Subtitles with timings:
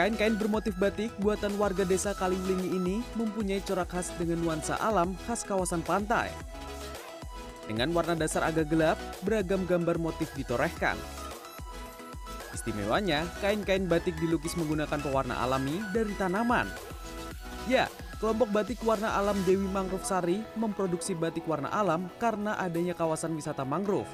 [0.00, 5.44] Kain-kain bermotif batik buatan warga desa Kaliwlingi ini mempunyai corak khas dengan nuansa alam khas
[5.44, 6.32] kawasan pantai.
[7.68, 10.96] Dengan warna dasar agak gelap, beragam gambar motif ditorehkan.
[12.56, 16.64] Istimewanya, kain-kain batik dilukis menggunakan pewarna alami dari tanaman.
[17.68, 17.84] Ya,
[18.24, 23.68] kelompok batik warna alam Dewi Mangrove Sari memproduksi batik warna alam karena adanya kawasan wisata
[23.68, 24.08] mangrove.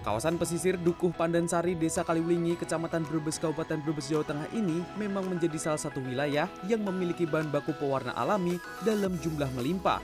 [0.00, 5.60] Kawasan pesisir Dukuh Pandansari, Desa Kaliwlingi, Kecamatan Brebes, Kabupaten Brebes, Jawa Tengah ini memang menjadi
[5.60, 10.00] salah satu wilayah yang memiliki bahan baku pewarna alami dalam jumlah melimpah.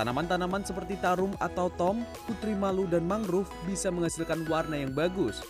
[0.00, 5.44] Tanaman-tanaman seperti tarum atau tom, putri malu, dan mangrove bisa menghasilkan warna yang bagus.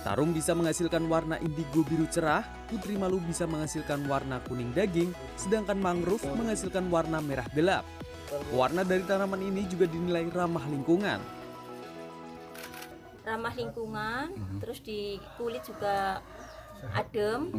[0.00, 5.76] Tarum bisa menghasilkan warna indigo biru cerah, putri malu bisa menghasilkan warna kuning daging, sedangkan
[5.76, 7.84] mangrove menghasilkan warna merah gelap.
[8.56, 11.41] Warna dari tanaman ini juga dinilai ramah lingkungan.
[13.22, 16.18] Ramah lingkungan terus di kulit juga
[16.90, 17.54] adem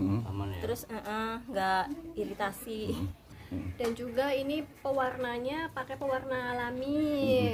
[0.60, 1.84] terus eh, eh, nggak
[2.20, 2.84] iritasi.
[3.78, 7.54] Dan juga ini pewarnanya pakai pewarna alami.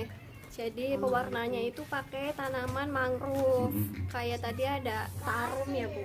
[0.50, 3.76] Jadi pewarnanya itu pakai tanaman mangrove.
[4.10, 6.04] Kayak tadi ada tarum ya bu?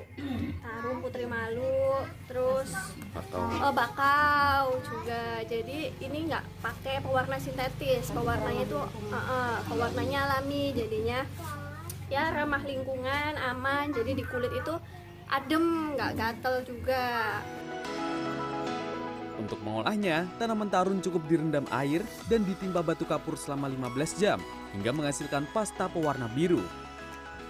[0.61, 2.71] Tarum putri malu terus
[3.33, 5.41] oh, bakau juga.
[5.49, 8.13] Jadi ini nggak pakai pewarna sintetis.
[8.13, 8.79] Pewarnanya itu
[9.11, 11.25] eh, eh, pewarnanya alami jadinya
[12.13, 14.75] ya ramah lingkungan aman jadi di kulit itu
[15.33, 17.41] adem nggak gatel juga
[19.35, 24.39] Untuk mengolahnya, tanaman tarun cukup direndam air dan ditimpa batu kapur selama 15 jam
[24.73, 26.63] hingga menghasilkan pasta pewarna biru.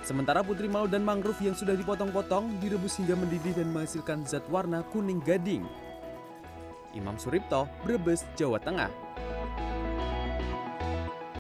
[0.05, 4.81] Sementara putri malu dan mangrove yang sudah dipotong-potong direbus hingga mendidih dan menghasilkan zat warna
[4.93, 5.69] kuning gading.
[6.97, 8.89] Imam Suripto, Brebes, Jawa Tengah.